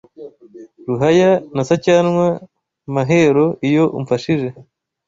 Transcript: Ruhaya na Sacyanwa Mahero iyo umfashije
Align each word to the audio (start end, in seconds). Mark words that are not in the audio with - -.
Ruhaya 0.87 1.31
na 1.55 1.63
Sacyanwa 1.69 2.27
Mahero 2.95 3.45
iyo 3.67 3.85
umfashije 3.97 4.47